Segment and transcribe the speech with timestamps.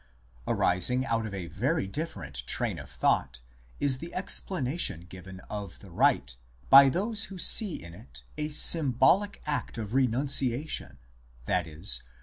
[0.47, 3.39] Arising out of a very different train of thought
[3.79, 6.37] is the explanation given of the rite
[6.71, 10.97] by those who see in it a sym bolic act of renunciation,
[11.47, 11.83] i.e.